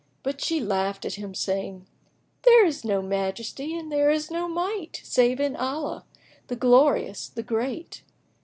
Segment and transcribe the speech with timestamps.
[0.23, 1.85] But she laughed at him, saying,
[2.41, 6.05] "There is no Majesty and there is no Might save in Allah,
[6.47, 8.01] the Glorious, the Great!"